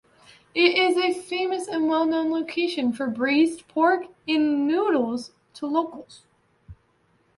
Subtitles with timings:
[0.55, 6.23] It is a famous and well-known location for braised pork in noodles to locals.